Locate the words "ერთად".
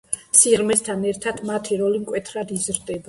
1.11-1.43